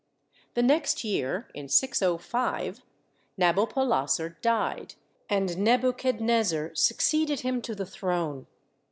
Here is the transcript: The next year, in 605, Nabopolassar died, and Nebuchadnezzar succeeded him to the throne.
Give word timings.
The 0.55 0.63
next 0.63 1.03
year, 1.03 1.47
in 1.53 1.69
605, 1.69 2.81
Nabopolassar 3.37 4.29
died, 4.41 4.95
and 5.29 5.55
Nebuchadnezzar 5.59 6.73
succeeded 6.73 7.41
him 7.41 7.61
to 7.61 7.75
the 7.75 7.85
throne. 7.85 8.47